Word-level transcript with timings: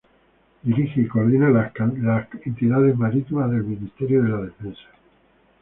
Dirige 0.63 1.01
y 1.01 1.07
coordina 1.07 1.51
las 1.51 1.73
entidades 2.45 2.97
marítimas 2.97 3.51
del 3.51 3.63
Ministerio 3.65 4.23
de 4.23 4.29
la 4.29 4.37
Defensa. 4.37 4.89